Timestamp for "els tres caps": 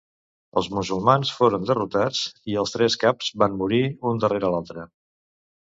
2.63-3.31